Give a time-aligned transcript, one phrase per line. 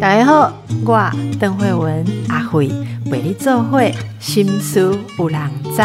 [0.00, 0.52] 大家好，
[0.86, 2.68] 我邓慧文阿慧
[3.10, 5.82] 为你做会心思有人知。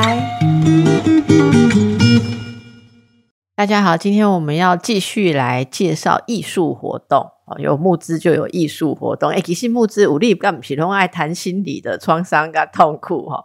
[3.56, 7.32] 大家好，今天我们要继续来介绍艺术活动。
[7.58, 9.32] 有募资就有艺术活动。
[9.32, 13.44] 哎，其实募资武力干不起，都爱谈心理的创伤跟痛苦哈。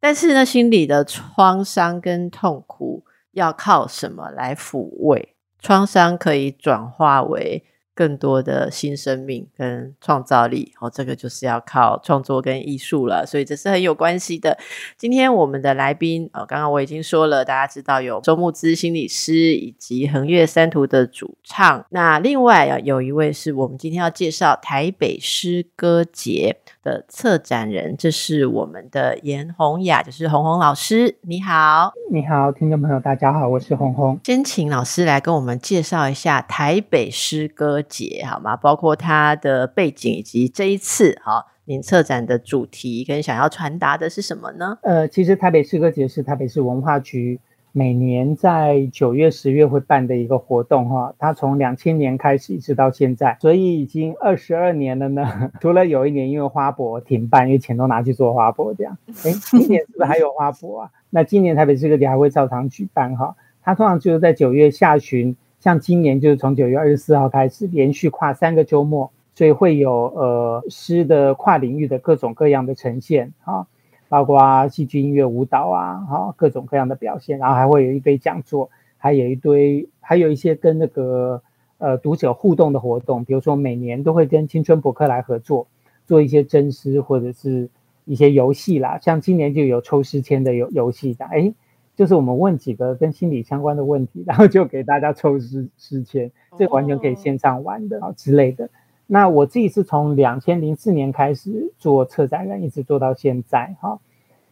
[0.00, 5.33] 但是呢，心理的创伤跟痛苦要靠什么来抚慰？
[5.64, 7.64] 创伤可以转化为。
[7.96, 14.58] 更多的新生命跟创造力，哦，这个就是要靠创作跟艺术了，所以这是很有关系的。
[14.96, 26.56] 今天我们的来宾，哦，刚刚我已经说了，大家知道有周木之心理师以及横越三图的主唱，那另外啊，有一位是我们今天要介绍台北诗歌节。
[26.84, 31.16] 的策展人，这是我们的严红雅，就是红红老师。
[31.22, 34.20] 你好，你好，听众朋友，大家好，我是红红。
[34.22, 38.54] 先请老师来跟我们介绍一下台北诗歌节，好吗？
[38.54, 44.76] 包括它的背景以及这一次哈，您策展的主题跟想要传达的是什么呢？
[44.82, 47.40] 呃，其实台北诗歌节是台北市文化局。
[47.76, 55.50] 每年在九月、十月会办的一个活动，哈，它从两千年开始一直到现在，所以已经二十二年了呢。
[55.60, 58.96] 除了有一年因为花博停办，因为钱都拿去做花博，这样。
[59.08, 60.90] 哎，今年是不是还有花博啊？
[61.10, 63.34] 那今年台北这个节还会照常举办，哈。
[63.60, 73.66] 它通常就是在九月下旬，像今年就是从九月二十四号开始，连续跨三个周末，所以会有呃诗的跨领域的各种各样的呈现，哈。
[74.14, 81.42] 包括戏剧、音乐、舞蹈啊，哈，各种各样的表现，然后还会有一堆讲座，还有一堆，还有一些跟那个
[81.78, 85.66] 呃读者互动的活动，比如说每年都会跟青春博客来合作，
[86.06, 87.68] 做一些真诗或者是
[88.04, 91.52] 一些游戏啦，像今年就有抽诗签的游游戏的，哎，
[91.96, 98.70] 就是我们问几个跟心理相关的问题，然后就给大家抽诗诗签，这完全可以线上玩的啊之类的。
[99.06, 104.00] 那我自己是从两千零四年开始做策展人，一直做到现在哈。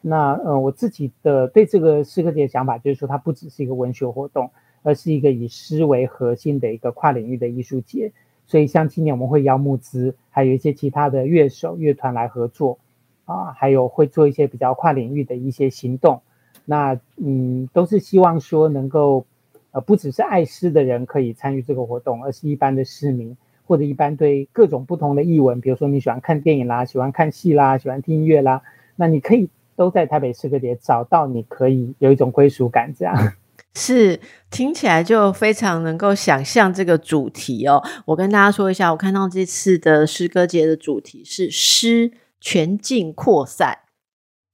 [0.03, 4.51] 那呃，我自己的对这个诗歌节的想法就是说，它不只是一个文学活动，
[4.83, 8.13] 而是一个以诗为核心的一个跨领域的艺术节。
[8.47, 12.79] 所以像今年我们会邀募资，还有一些其他的乐手乐团来合作
[13.25, 16.21] 啊，还有会做一些比较跨领域的一些行动。
[16.65, 19.25] 那嗯，都是希望说能够
[19.71, 23.37] 呃，不只是爱诗的人可以参与这个活动，而是一般的市民。
[23.65, 28.63] 或者一般对各种不同的译文，比如说你喜欢看电影啦，喜欢看戏啦，喜欢听音乐啦，
[28.97, 32.93] 那你可以都在台北诗歌节找到，你可以有一种归属感。
[32.97, 33.15] 这样
[33.75, 37.83] 是听起来就非常能够想象这个主题哦。
[38.05, 43.79] 我跟大家说一下，我看到这次的诗歌节的主题是诗全境扩散。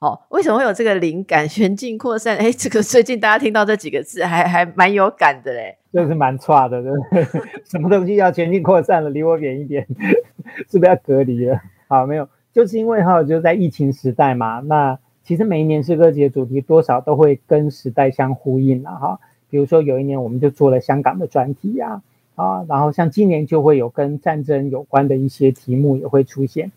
[0.01, 1.47] 哦，为什么会有这个灵感？
[1.49, 7.25] 全境扩散，哎，这个最近大家听到这几个字，还还蛮有感的嘞，就是蛮差的，对不对？
[7.67, 9.11] 什么东西要全境扩散了？
[9.11, 9.85] 离我远一点，
[10.71, 11.61] 是不是要隔离了？
[11.89, 14.61] 好，没有，就是因为哈，就在疫情时代嘛。
[14.61, 19.19] 那其实每一年诗歌节主题多少都会跟时代相呼应了哈。
[19.51, 22.01] 比如说有一年我们就做了香港的专题呀，
[22.37, 26.71] 啊，然后像今年就会有跟战争有关的一些题目也会出现。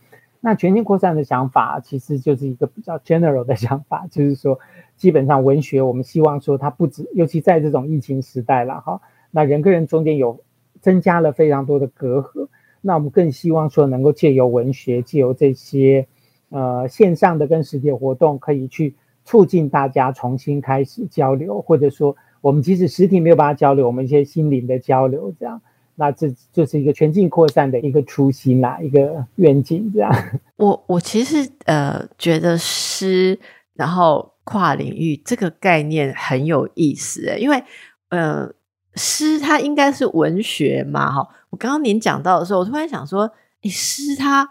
[0.44, 4.60] 那全境扩散的想法，其实就是一个比较 general 的想法， 就是说，
[4.98, 10.40] 基本上文学，我们希望说它不止，尤其在这种疫情时代了哈，那人跟人中间有
[10.80, 12.48] 增加了非常多的隔阂，
[12.82, 16.08] 那我们更希望说能够借由文学，借由这些
[16.50, 25.62] 呃线上的跟实体活动，可以去促进大家重新开始交流，或者说我们即使实体没有办法交流，我们一些心灵的交流这样。
[26.02, 30.12] 那这就是一个全境扩散的一个初心啦，一个愿景这样。
[30.58, 33.38] 我我其实呃觉得诗，
[33.76, 37.64] 然后跨领域这个概念很有意思诶，因为
[38.10, 38.52] 呃
[38.96, 41.28] 诗它应该是文学嘛哈。
[41.52, 44.50] 我刚刚您讲到的时候，我突然想说，诶诗它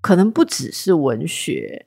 [0.00, 1.86] 可能不只是文学，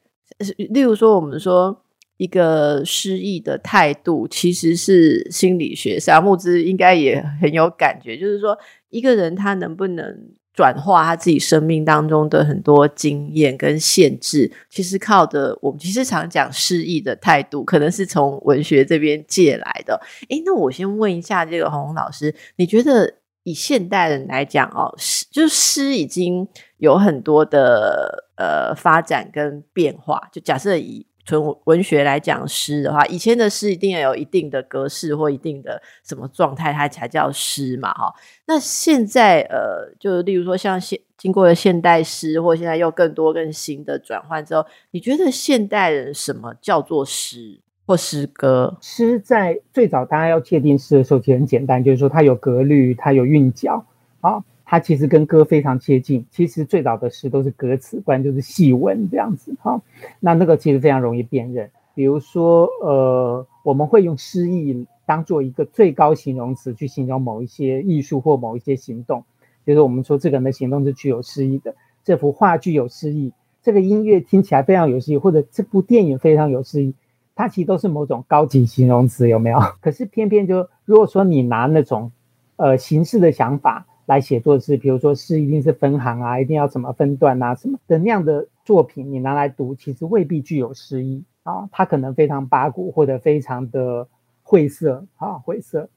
[0.58, 1.82] 例如说我们说。
[2.18, 8.18] 一个失意的态度，其实是心理学上，木之应该也很有感觉。
[8.18, 8.58] 就是说，
[8.96, 10.04] 一个人他能不能
[10.54, 20.00] 转化他自己生命当中的很多经验跟限制，其实靠的我们其实常讲失意的态度，可能是从文学这边借来的。
[20.30, 31.06] 诶，那我先问一下这个红红老师，你觉得以现代人来讲哦，诗就是诗已经有很多的呃发展跟变化，就假设以。
[31.26, 38.14] 纯文学来讲诗的话，以前的诗一定要有一定的格式或一定的什么状态，它才叫诗嘛，哈。
[38.46, 48.78] 那现在呃，就例如说像现经过了现代诗，或现在又更多更新的转换之后，你觉得现代人什么叫做诗或诗歌？
[48.82, 53.86] 诗在最早大家要界定诗的时候，其实很简单，就是说它有格律，它有韵脚。
[54.22, 56.26] 啊，它其实跟歌非常接近。
[56.32, 59.82] 其实最早的诗都是歌词，不然就是戏文这样子哈。
[60.20, 61.70] 那那个其实非常容易辨认。
[61.94, 69.24] 比如说，呃，我们会用诗意当做一个最高形容词去形容某一些艺术或某一些行动，
[69.66, 71.74] 就是我们说这个人的行动是具有诗意的，
[72.04, 73.32] 这幅画具有诗意，
[73.64, 76.94] 这个音乐听起来非常有诗意，或者这部电影非常有诗意，
[77.34, 79.60] 它其实都是某种高级形容词，有没有？
[79.80, 82.12] 可是偏偏就如果说你拿那种
[82.58, 91.24] 呃形式的想法来写作诗，比如说诗一定是分行啊，一定要怎么分段啊，什么的那样的作品，你拿来读，其实未必具有诗意。
[91.44, 94.08] 啊，它可能非常八股或者非常的
[94.42, 95.88] 晦涩啊，晦涩。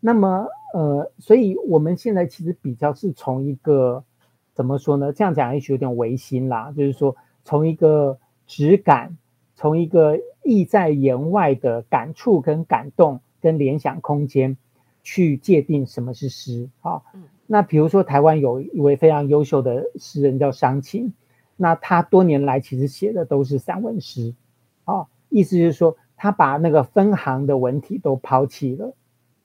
[0.00, 4.02] 那么，呃，所以我们现在其实比较是从一个
[4.52, 5.12] 怎么说呢？
[5.12, 7.14] 这样讲也许有点违心啦，就是说
[7.44, 9.16] 从一个质感，
[9.54, 14.56] 从一个意在言外的感触跟感动跟联想空间
[15.04, 17.00] 去界定什么是诗啊。
[17.46, 21.12] 那比如说台湾有一位非常优秀的诗人叫商禽，
[21.56, 24.34] 那他多年来其实写的都是散文诗。
[24.84, 28.94] 啊，意思就是说，他把那个分行的文体都抛弃了，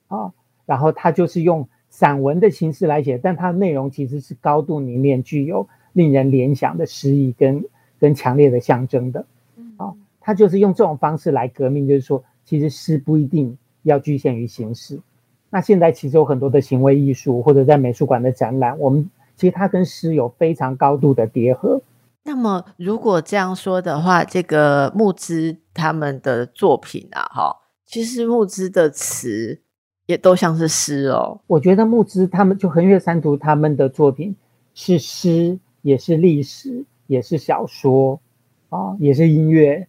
[0.07, 0.33] 啊，
[0.65, 7.65] 然后他就是用散文的形式来写，但它的内容其实是高度凝练、具有令人联想的诗意跟
[7.99, 9.25] 跟强烈的象征的，
[9.77, 14.99] 啊，他就是用这种方式来革命，就是说，其实诗不一定要局限于形式。
[15.51, 21.81] 那现在其实有很多的行为艺术或者在美术馆的展览，我们其实它跟诗有非常高度的叠合。
[22.23, 27.55] 那么，如果这样说的话，这个木之他们的作品啊，哈，
[27.85, 29.59] 其实木之的词
[30.05, 31.41] 也都像是诗哦。
[31.47, 34.35] 我觉得木之他们就横越三图他们的作品
[34.73, 38.21] 是诗，也是历史，也是小说
[38.69, 39.87] 啊，也是音乐。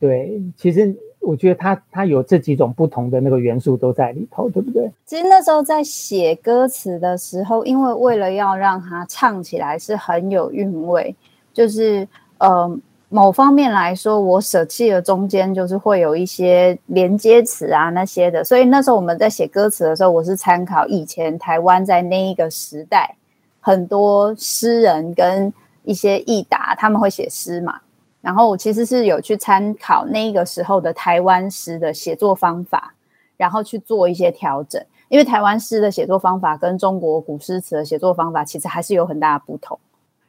[0.00, 4.90] 对，其实我觉得他他有这几种不同的那个元素都在里头，对不对？
[5.04, 11.14] 其实那时候在写歌词的时候，因为为了要让它唱起来是很有韵味。
[11.52, 12.06] 就是
[12.38, 12.78] 呃，
[13.08, 23.16] 某方面来说，我舍弃了中间就是会有一些连接词啊那些的，所以那时候我们在写歌词的时候，我是参考以前台湾在那一个时代
[23.60, 27.80] 很多诗人跟一些艺达他们会写诗嘛，
[28.28, 32.92] 然后我其实是有去参考那个时候的台湾诗的写作方法，
[33.38, 39.78] 然后去做一些调整，因为台湾诗的写作方法跟中国古诗词的写作方法其实还是有很大的不同。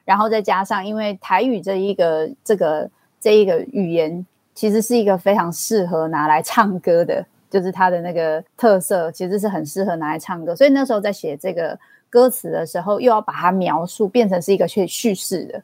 [0.06, 4.25] 然后再加上，因为台语这一个这个这一个语言，
[4.56, 10.56] 其实是一个非常适合拿来唱歌的，就是它的那个特色，其实是很适合拿来唱歌。
[10.56, 11.78] 所以那时候在写这个
[12.10, 15.62] 歌词的时候，又要把它描述变成是一个去叙事的，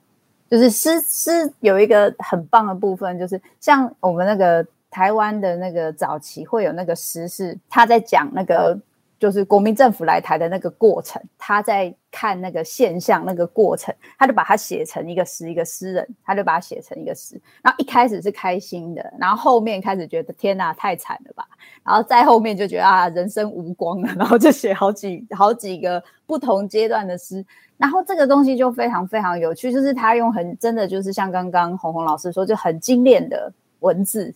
[0.50, 8.80] 就是诗诗有一个很棒的部分，就是像我们那个台湾的那个早期会有那个诗是他在讲那个。
[9.26, 17.42] 就是国民政府来台的那个过程，他在看那个现象，那个过程，他就把它写成一个诗，一个诗人，他就把它写成一个诗。
[17.64, 21.44] 然后一开始是开心的，然后后面开始觉得天哪，太惨了吧。
[21.84, 27.44] 然后再后面就觉得啊，人生无光了，然后就写好几好几个不同阶段的诗。
[27.78, 34.32] 然后这个东西就非常非常有趣，就是他用很真的就是像刚刚红红老师说，就很精炼的文字，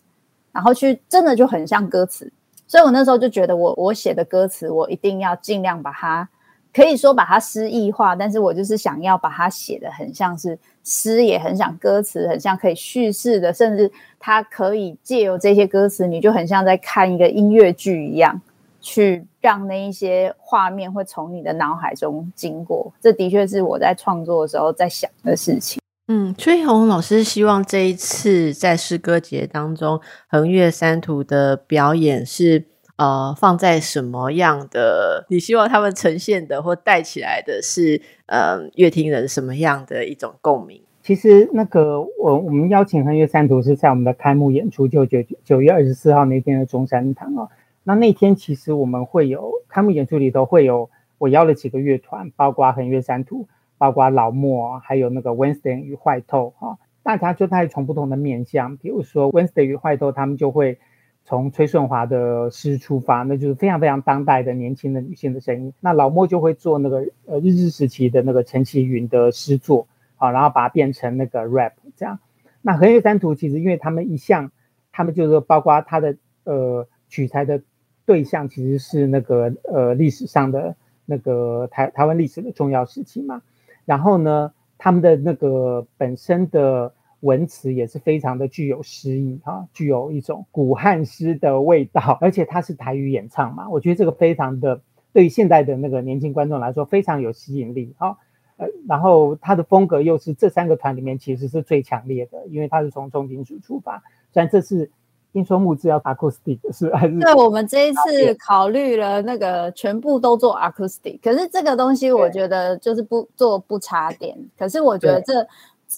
[0.50, 2.32] 然后去真的就很像歌词。
[2.70, 6.28] 所以我那时候就觉得，我我写的歌词，我一定要尽量把它，
[6.72, 18.40] 可以说把它诗意化，但是我就是想要把它写的很像是诗，也很想歌词，很像可以叙事的，甚至它可以借由这些歌词，你就很像在看一个音乐剧一样，
[18.80, 22.92] 去让那一些画面会从你的脑海中经过。
[23.00, 25.82] 这的确是我在创作的时候在想的事情。
[26.12, 32.64] 嗯，崔红老师希望这一次在诗歌节当中横越三途的表演是
[32.96, 35.24] 呃放在什么样的？
[35.30, 40.82] 你希望他们呈现的或带起来的是呃乐听人什么样的一种共鸣？
[41.00, 47.48] 其实那个我我们邀请横越三途是在我们的开幕演出，就九九月二十四号那天的中山堂哦。
[47.84, 53.46] 那那天其实我们会有开幕演出里头会有我邀了几个乐团，包括横越三途。
[53.80, 60.78] 包括老莫，还有那个 Wednesday 与坏透哈，大家就在从不同的面向，比如说 Wednesday 与坏透，他们就会
[61.24, 65.72] 从崔顺华的诗出发，那就是非常非常当代的年轻的女性的声音。
[65.80, 72.18] 那老莫就会做那个呃日治时期的那个陈其云的诗作，啊，然后把它变成那个 rap 这样。
[72.60, 74.52] 那横越三图其实因为他们一向，
[74.92, 77.62] 他们就是包括他的呃取材的
[78.04, 83.40] 对象其实是那个呃历史上的那个台台湾历史的重要时期嘛。
[83.84, 94.80] 然后呢，他们的那个本身的文词也是非常的具有诗意哈，具有一种古汉诗的味道，而且它是台语演唱嘛，我觉得这个非常的
[95.12, 97.94] 对于现代的那个年轻观众来说非常有吸引力。
[97.98, 98.16] 啊，
[98.56, 104.02] 呃，然后他的风格又是这三个团里面其实是最强烈的，因为他是从重金属出发。
[104.32, 104.90] 虽然这次
[105.32, 107.18] 听说木质要 acoustic 是还是？
[107.18, 114.36] 对，我们这一次考虑了那个全部都做 acoustic，可是这个东西我觉得就是不做不插电。
[114.58, 115.46] 可是我觉得这。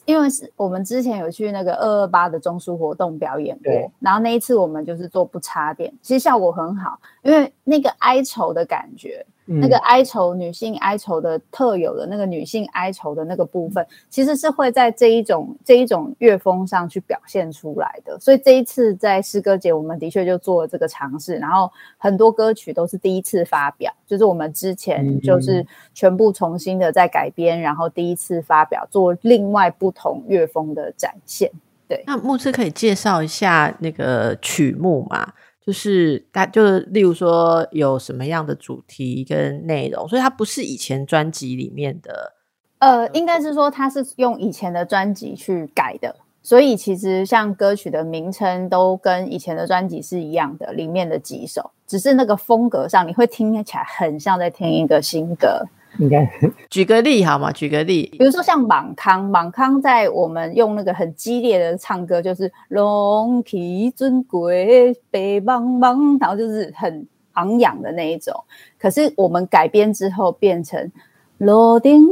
[0.06, 9.26] 因为是我们之前有去那个二二八的中枢活动表演过，然后那一次我们就是做不插电，其实效果很好，因为那个哀愁的感觉。
[9.44, 18.18] 那个哀愁，女性哀愁的特有的那个女性哀愁的那个部分，其实是会在这一种这一种乐风上去表现出来的。
[18.20, 31.50] 所以这一次在诗歌节，我们的确就做了这个尝试，然后很多歌曲都是第一次发表，就是我们之前就是全部重新的在改编，然后第一次发表做另外不同乐风的展现。
[31.88, 35.32] 对，那牧师可以介绍一下那个曲目吗？
[35.64, 42.32] 就是大，就是例如说有什么样的主题跟内容，所以它不是以前专辑里面的，
[42.80, 55.64] 呃，应该是说它是用以前的专辑去改的，所以其实像歌曲的名称都跟以前的专辑是一样的，里面的几首，只是那个风格上你会听起来很像在听一个新歌。
[55.98, 56.28] 应该
[56.70, 57.52] 举个例好吗？
[57.52, 68.34] 举个例，比如说像莽康，莽康在我们用那个很激烈的唱歌，就是龙体尊贵北茫茫，然后就是很昂扬的那一种。
[68.78, 70.90] 可是我们改编之后变成
[71.38, 72.02] 罗定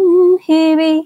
[0.45, 1.05] 希微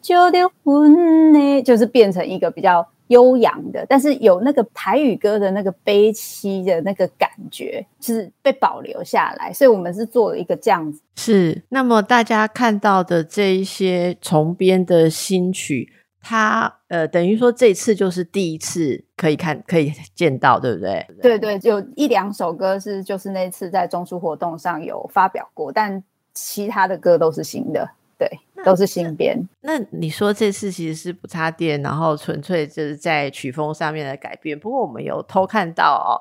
[0.00, 2.86] 就丢魂呢，就是变成一个比较。
[3.10, 11.00] 悠扬的，但是有那个台语歌的那个悲凄的那个感觉，是被保留下来，所以我们是做了一个这样子。
[11.16, 21.06] 是，那么大家看到的这一些重编的新曲，它呃，等于说这次就是第一次可以看、可以见到，对不对？
[21.20, 26.02] 对对，有一两首歌是就是那次在中书活动上有发表过，但
[26.32, 27.90] 其他的歌都是新的。
[28.20, 28.28] 对，
[28.62, 29.48] 都是新编。
[29.62, 34.60] 那你说这次其实是不插电，然后纯粹就是在曲风上面的改变。
[34.60, 36.20] 不过我们有偷看到哦。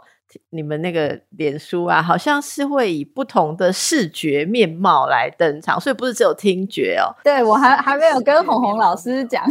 [0.51, 7.09] 你们那个脸书啊，好像是会以不同的视觉面貌来登场，所以不是只有听觉哦。
[7.23, 9.43] 对我还还没有跟红红老师讲，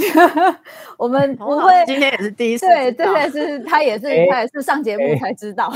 [0.97, 2.67] 我们不会今天也是第一次。
[2.67, 5.73] 对对，是他也是他也是上节目才知道，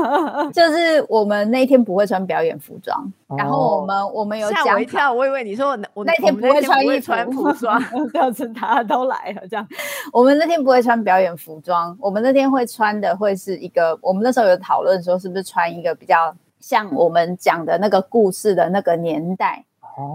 [0.54, 7.78] 就是我们那天不会穿表演服装，然后我们我们有吓我一跳，我以为你说我我那天不会穿衣穿服 装，
[8.10, 9.68] 就是他都来了这样。
[10.14, 14.45] 我们那天不会穿表演服装，我们那天会穿的会是一个，我们那时候。
[14.48, 19.64] 有讨论说，是不是穿一个比较像我们讲的那个故事的那个年代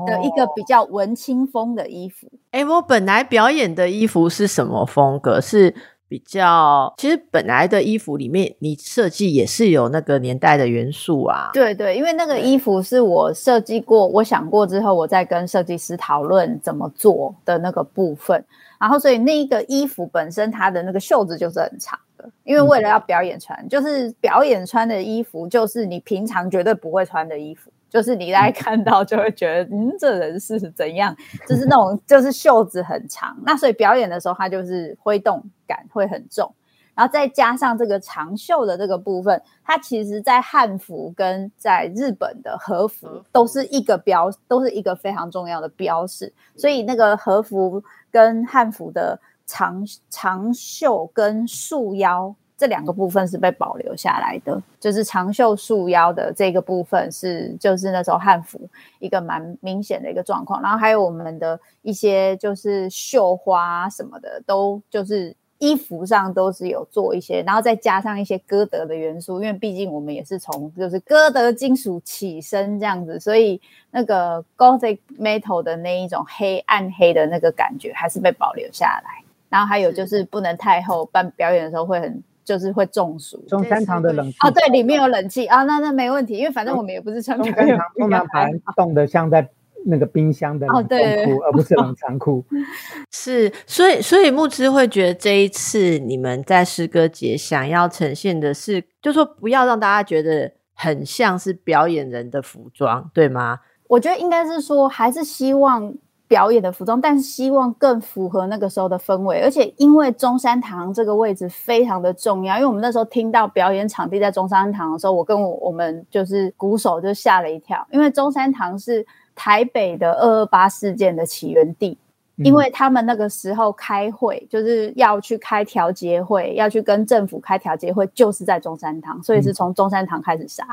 [0.05, 2.27] 的一个比较文青风的衣服？
[2.51, 5.39] 哎，我本来表演的衣服是什么风格？
[5.41, 5.73] 是
[6.07, 6.93] 比较……
[6.97, 11.49] 其实本来的衣服里面，你设计也是有那个年代的元素啊。
[11.53, 18.43] 对对，因为那个衣服是我设计过，我想过之后，我再跟设计师讨论怎么做的那个部分。
[18.77, 21.97] 然后，所以那个衣服本身它的那个袖子就是很长。
[22.43, 31.15] 因为为了要表演穿，就是表演穿的衣服，就是你平常绝对不会穿的衣服，就是你来看到就会觉得，嗯，这人是怎样？
[31.47, 36.53] 就是那种，就是袖子很长，那所以表演的时候，它就是挥动感会很重，
[36.95, 49.19] 然后再加上这个长袖的这个部分，它其实在汉服跟在日本的和服都是一个标，都是一个非常重要的标识，所以那个和服跟汉服的。
[49.45, 58.61] 长长袖跟束腰这两个部分是被保留下来的，就是长袖束腰的这个部分是就是那时候汉服
[58.99, 79.20] 一个蛮明显的一个状况，然后还有我们的一些就是绣花什么的，都就是衣服上都是有做一些，然后再加上一些歌德的元素，因为毕竟我们也是从就是歌德金属起身这样子，所以那个 Gothic Metal 的那一种黑暗黑的那个感觉还是被保留下来。
[79.51, 83.37] 然后还有就是不能太厚，办表演的时候会很就是会中暑。
[83.49, 87.37] 中山堂的冷气哦，对，里面有冷气啊，那那没问题，因为反正我们也不是穿。
[87.37, 89.45] 中山堂中山堂冻得像在
[89.85, 92.45] 那个冰箱的冷库，而不是冷藏库。
[93.11, 103.59] 是，所以所以木之会觉得这一次你们在诗歌节想要呈现的是，就说不要让大家觉得很像是表演人的服装，对吗？
[103.89, 105.93] 我觉得应该是说，还是希望。
[106.31, 121.97] 表演的服装，但是希望更符合那个时候的氛围，而且因为中山堂这个位置非常的重要，因为我们那时候听到表演场地在中山堂的时候，我跟我我们就是鼓手就吓了一跳，因为中山堂是台北的二二八事件的起源地，
[122.37, 130.65] 因为他们那个时候开会就是要去开调节会，要去跟政府开调节会，就是在中山堂，所以是从中山堂开始杀。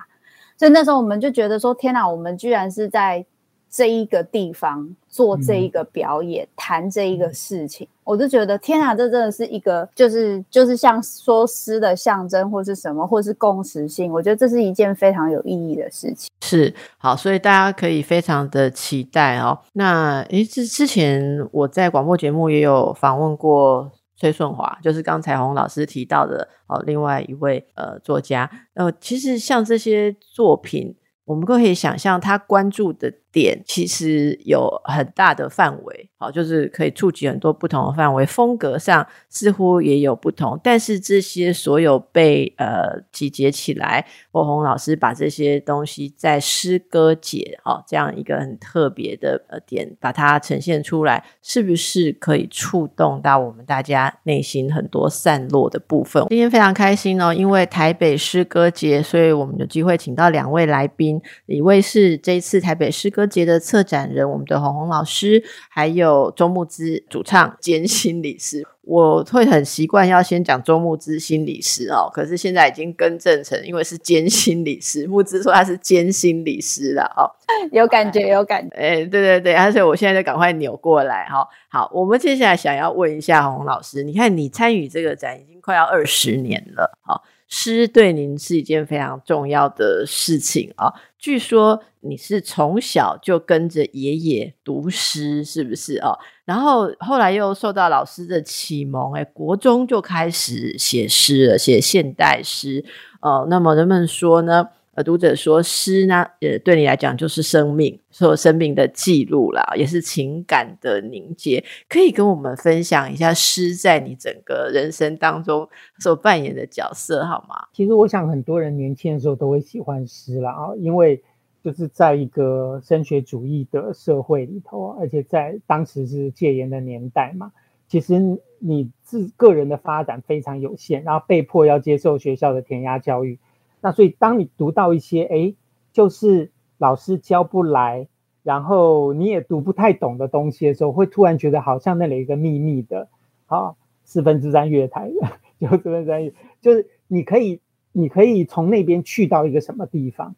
[0.56, 3.26] 所以那时候我们就觉得说，天哪，我们居然是在
[3.70, 16.30] 这一个地方做这一个表演，谈这一个事情，我就觉得天啊，这真的是一个就是就是像说诗的象征，或是什么，或是共识性，我觉得这是一件非常有意义的事情。
[16.40, 19.58] 是好，所以大家可以非常的期待哦。
[19.74, 28.50] 那诶，之之前我在广播节目也有访问过崔顺华，就是刚才洪老师提到的哦，另外一位呃作家。
[28.74, 30.96] 呃，其实像这些作品，
[31.26, 33.12] 我们都可以想象他关注的。
[33.30, 38.24] 点其实有很大的范围，好，就是可以触及很多不同的范围。
[38.24, 56.24] 风格上似乎也有不同，但是这些所有被呃集结起来，欧红老师把这些东西在诗歌节哦这样一个很特别的呃点，把它呈现出来，是不是可以触动到我们大家内心很多散落的部分？
[56.30, 63.12] 今天非常开心哦，因为台北诗歌节，所以我们有机会请到两位来宾，一位是这一次台北诗。
[63.17, 77.28] 歌节的策展人，我们的红红老师，还有周牧之主唱兼心理师，我会很习惯要先讲周牧之心理师哦，可是现在已经更正成，因为是兼心理师，木之说他是兼心理师了哦，
[77.72, 87.22] 有感觉有感觉，哎，对对对，而且我现在就赶快扭过来哈，好，我们接下来想要问一下红红老师，你看你参与这个展已经快要二十年了，好。
[87.50, 90.92] 诗对您是一件非常重要的事情啊！
[91.18, 96.16] 据说你是从小就跟着爷爷读诗，是不是啊？
[96.44, 102.84] 然后后来又受到老师的启蒙，哎，国中就开始写诗了，写现代诗。
[103.20, 104.68] 哦，那么人们说呢？
[105.02, 111.64] 读者说诗呢，呃，对你来讲就是生命，说生命的记录啦，也是情感的凝结。
[111.88, 117.54] 可以跟我们分享一下诗在你整个人生当中所扮演的角色好吗？
[117.72, 121.22] 其实我想很多人年轻的时候都会喜欢诗啦啊，因为
[121.62, 127.52] 就是在一个升学主义的社会里头，而且在当时是戒严的年代嘛，
[127.88, 128.18] 其实
[128.58, 133.38] 你自个人的发展非常有限，然后被迫要接受学校的填鸭教育。
[133.80, 135.54] 那所以，当你读到一些哎，
[135.92, 138.08] 就是老师教不来，
[138.42, 143.08] 然后你也读不太懂的东西的时候，会突然觉得好像那里有一个秘密的，
[143.46, 145.10] 好四分之三月台，
[145.60, 147.60] 就四分之三月，就是你可以，
[147.92, 150.34] 你可以从那边去到一个什么地方。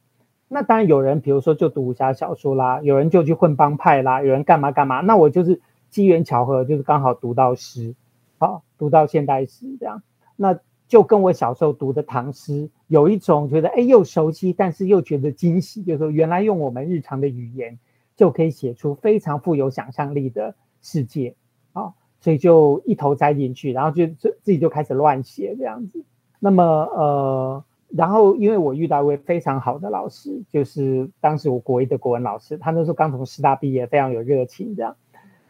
[0.48, 5.00] 那当然有人，比如说就读武侠小说啦，有人就去混帮派啦，有人干嘛干嘛。
[5.00, 7.94] 那我就是机缘巧合，就是刚好读到诗，
[8.38, 10.02] 好读到现代诗这样。
[10.36, 10.58] 那。
[10.90, 17.78] 就跟我小时候读的唐诗有一种觉得哎又熟悉，但是又觉得惊喜，就是说原来用我们日常的语言
[18.16, 21.36] 就可以写出非常富有想象力的世界
[21.74, 26.02] 啊，所以就一头栽进去，然后就自自己就开始乱写这样子。
[26.40, 34.96] 那么呃，然后因为我遇到一位非常好的老师，就是当时我国一的国文老师，他那时候刚从师大毕业，非常有热情这样，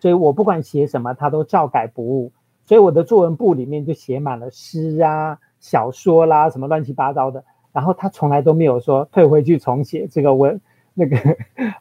[0.01, 2.31] 所以我不管写什么，他都照改不误。
[2.71, 7.43] 所以我的作文簿里面就写满了诗啊、小说啦，什么乱七八糟的。
[7.73, 10.61] 然后他从来都没有说退回去重写这个文，
[10.95, 11.17] 那个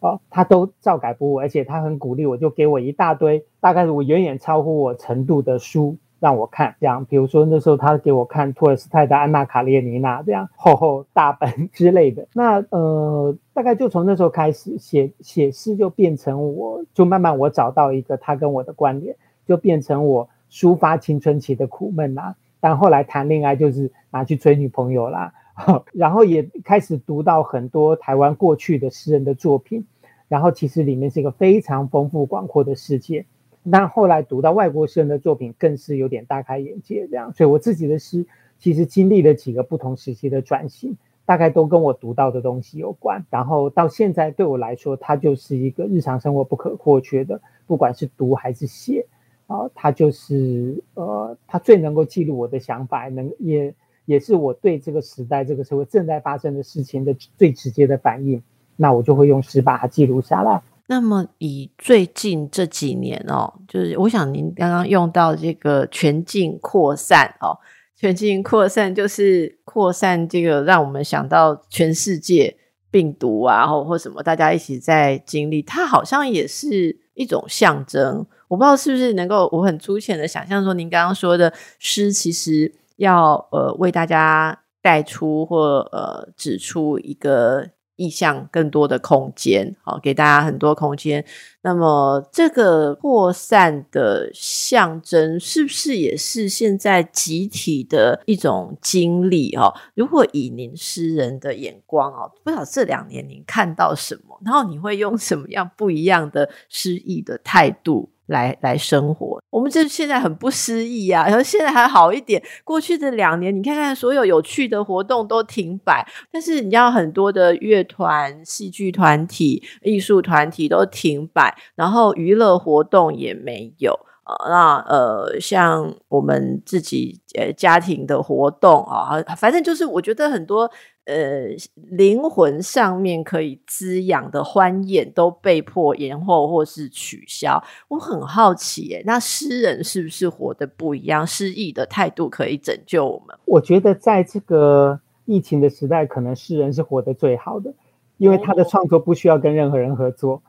[0.02, 6.76] 哦，他都照改不误，而且他很鼓励我，就给我一大堆，大概是我远远超乎我程度的书让我看。
[6.80, 12.28] 这样，比如说那时候他给我看托尔斯泰的《安娜卡列尼娜》，这样厚厚大本 之类的。
[12.34, 20.28] 那呃，大概就从那时候开始写写诗，就变成我就慢慢我找到一个他跟我的关联，就变成我。
[20.52, 25.34] 抒发青春期的苦闷啦，但后来谈恋爱就是拿去追女朋友啦，
[25.94, 29.86] 然后也开始读到很多台湾过去的诗人的作品，
[30.28, 33.26] 然后其实里面是一个非常丰富广阔的世界。
[33.70, 37.08] 但后来读到外国诗人的作品，更是有点大开眼界。
[37.08, 38.26] 这样，所以我自己的诗
[38.58, 43.26] 其实经历了几个不同时期的转型，大概都跟我读到的东西有关。
[43.30, 49.06] 然后到现在对我来说，它就是一个日常生活不可或缺的，不管是读还是写。
[49.50, 53.74] 啊，它就是呃，它最能够记录我的想法，能也
[54.06, 58.42] 也是我对这个时代、这个社会正在发生的事情的最直接的反应。
[58.76, 60.62] 那我就会用诗把它记录下来。
[60.86, 67.58] 那么以最近这几年哦，就是我想您刚刚用到这个全境扩散哦，
[67.96, 72.56] 全境扩散就是扩散这个，让我们想到全世界
[72.92, 78.26] 病毒啊，或或什么，大家一起在经历，它好像也是一种象征。
[78.50, 91.24] 我不知道是不是能够，我很粗浅的想象说，您刚刚说的诗其实要呃为大家带出或呃指出一个意向更多的空间，好，给大家很多空间。
[91.62, 99.54] 那么，这个扩散的象征是不是也是现在集体的一种经历？
[99.58, 108.10] 哦，如果以您诗人的眼光哦，不知道这两年您看到什么，然后你会用什么样不一样的诗意的态度？
[108.30, 112.42] 来来生活，我们这现在很不诗意啊，然后现在还好一点。
[112.64, 124.00] 过去的两年，你看看所有有趣的活动都停摆，但是你要很多的乐团、戏剧团体、艺术团体都停摆，然后娱乐活动也没有。
[124.48, 130.70] 那呃，像我们自己呃家庭的活动啊，反正就是我觉得很多
[131.10, 137.62] 呃灵魂上面可以滋养的欢宴都被迫延后或是取消。
[137.88, 141.26] 我很好奇，哎，那诗人是不是活得不一样？
[141.26, 143.36] 诗意的态度可以拯救我们？
[143.46, 147.74] 我觉得在这个疫情的时代，可能诗人是活得最好的，
[148.18, 150.42] 因为他的创作不需要跟任何人合作，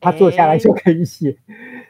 [0.00, 1.36] 他坐下来就可以写。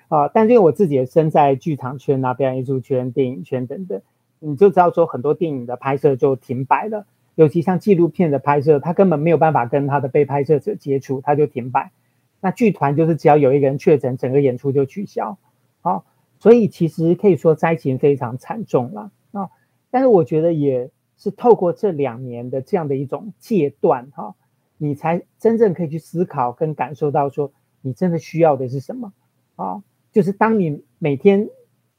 [0.09, 4.01] 啊，但是因为我自己也身在剧场圈啊、表演艺术圈、电影圈等等，
[4.41, 7.07] 你就知道说很多电影的拍摄就停摆了，
[7.39, 11.93] 尤其像纪录片的拍摄，他根本没有办法跟他的被拍摄者接触，他就停摆。
[12.41, 15.39] 那剧团就是只要有一个人确诊，整个演出就取消。
[15.81, 16.05] 好，
[16.41, 19.51] 所以其实可以说灾情非常惨重了啊。
[19.89, 24.35] 但是我觉得也是透过这两年的这样的一种戒断哈，
[24.77, 29.13] 你才真正可以去思考跟感受到说你真的需要的是什么
[29.55, 29.85] 啊。
[30.11, 31.49] 就是当你每天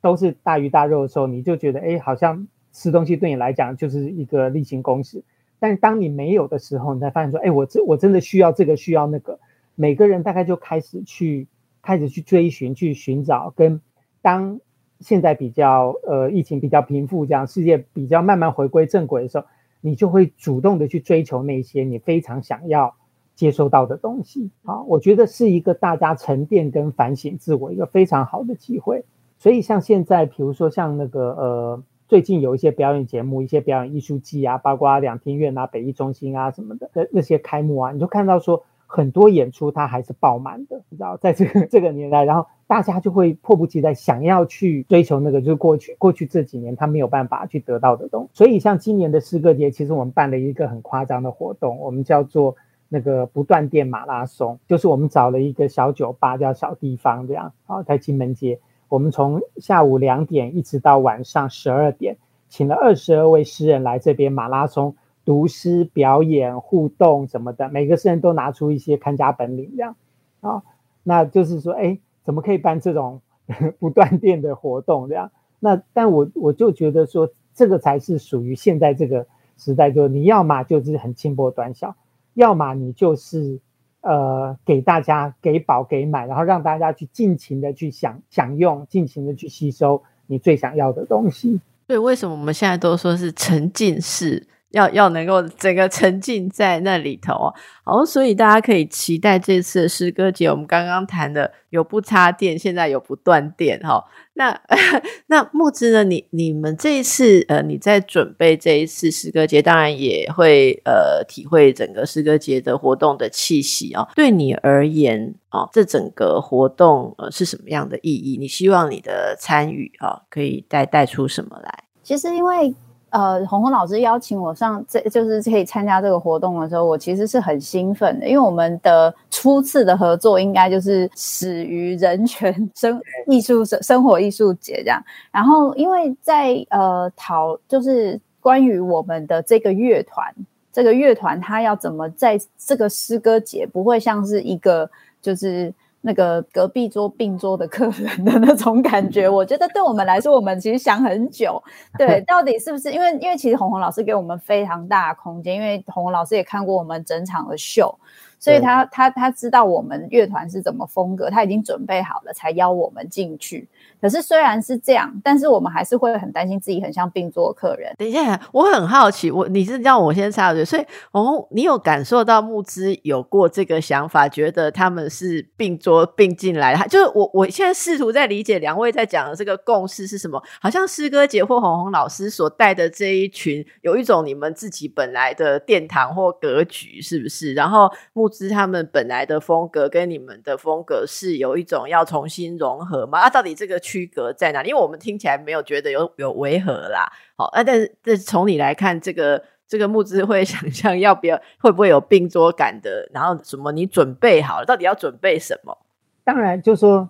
[0.01, 5.23] 都是大鱼大肉的时候，你就觉得哎，好像吃东西对你来讲就是一个例行公事。
[5.59, 9.39] 但是当你没有的时候，你才发现说，哎，我这我真的需要这个，需要那个。
[9.75, 11.47] 每个人大概就开始去
[11.81, 13.53] 开始去追寻、去寻找。
[13.55, 13.81] 跟
[14.21, 14.59] 当
[14.99, 19.45] 现在比较呃疫情比较平复，这样世界比较慢慢回归正轨的时候，
[19.81, 22.95] 你就会主动的去追求那些你非常想要。
[23.35, 29.05] 接收到的东西啊，我觉得是一个大家沉淀跟反省自我一个非常好的机会。
[29.37, 48.29] 所以像现在，比如说像那个呃，最近有一些表演节目，一些表演艺术季啊，包括两厅院啊、北艺中心啊什么的那那些开幕啊，你就看到说很多演出它还是爆满的，你知道，在这个这个年代，然后大家就会迫不及待想要去追求那个，就是过去过去这几年他没有办法去得到的东西。
[48.33, 52.55] 所以像今年的诗歌节，其实我们办了一个很夸张的活动，我们叫做。
[52.91, 58.59] 那个不断电马拉松，就是我们找了一个小酒吧，叫小地方这样，好在金门街。
[58.89, 62.17] 我们从下午两点一直到晚上十二点，
[62.49, 69.95] 请了二十二位诗人来这边马拉松读诗、表演、互动什么的，每个诗人都拿出一些看家本领这样，
[70.41, 70.63] 啊，
[71.03, 73.21] 那就是说，哎，怎么可以办这种
[73.79, 75.31] 不断电的活动这样？
[75.59, 81.95] 那但我我就觉得说，这个才是属于现在这个时代，就你要嘛就是很轻薄短小。
[82.33, 83.59] 要么你就是，
[84.01, 91.59] 呃，给大家给饱给满，然后让大家去尽情的去享享用，尽情的去吸收你最想要的东西。
[91.87, 94.47] 对，为什么我们现在都说是沉浸式？
[94.71, 97.51] 要要能够整个沉浸在那里头，
[97.83, 100.47] 好，所以大家可以期待这次的诗歌节。
[100.47, 104.03] 我们刚刚谈的有不插电，现在有不断电，哈。
[104.33, 104.61] 那
[105.27, 106.03] 那木之呢？
[106.03, 114.07] 你你们这一次呃，你在准备这一次诗歌节，当然也会呃体会整个诗歌节的活动的气息哦。
[114.15, 118.37] 对你而言哦，这整个活动呃是什么样的意义？
[118.37, 121.85] 你希望你的参与啊，可以带带出什么来？
[122.03, 122.75] 其实因为。
[123.09, 135.03] 呃，红红老师邀请我上，这就是可以参加这个活动的时候，我其实是很兴奋的，因为我们的初次的合作应该就是始于人权生艺术生生活艺术节这样。
[135.31, 140.33] 然后，因为在呃讨就是关于我们的这个乐团，
[140.71, 144.89] 这个乐团它要怎么在这个诗歌节不会像是一个
[145.21, 145.73] 就是。
[146.01, 151.61] 那个隔壁桌并桌的客人的那种感觉，我觉得对我们来说，我们其实想很久，
[151.97, 152.91] 对，到底是不是？
[152.91, 157.93] 因为因为其实红红老师给我们非常大的空间，因为红红老师也看过我们整场的秀，
[158.39, 163.67] 所以他他他知道我们乐团是怎么风格，他已经准备好了才邀我们进去。
[164.01, 167.93] 可是虽然是这样，但是我们还是会很担心自己很像并桌客人。
[167.97, 180.41] 等一下，我很好奇，我你是让我先插嘴，所以哦，你有感受到木之有过这个想法，觉得他们是并桌并进来，就是我我现在试图在理解两位在讲的这个共识是什么？
[180.61, 187.53] 好像诗歌节或红红老师所带的这一群，有一种你们自己本来的殿堂或格局，是不是？
[187.53, 193.19] 然后木之他们本来的风格跟你们的风格是有一种要重新融合吗？
[193.19, 193.77] 啊，到底这个？
[193.89, 194.63] 区隔在哪？
[194.63, 197.11] 因为我们听起来没有觉得有有违和啦。
[197.35, 205.77] 好，啊，但是这从你来看，这个这个募资会 想象要不要会不会有并桌感的，然后什么你准备好了，到底要准备什么？
[206.23, 207.09] 当然就说，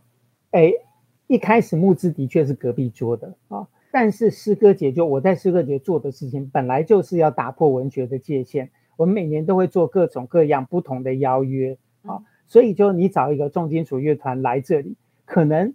[0.52, 0.72] 哎，
[1.28, 8.72] 一开始募资的确是隔壁桌的啊，但是诗歌节就我在诗歌节做的事情，本来就是要打破文学的界限。
[8.96, 15.74] 我们每年都会做各种各样不同的邀约啊，所以就你找一个重金属乐团来这里，可能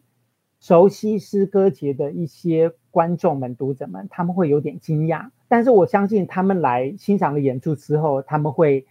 [0.64, 5.28] 熟悉诗歌节的一些观众们、读者们，他们会有点惊讶。
[5.46, 8.86] 但是我相信他们来欣赏了演出之后，他们会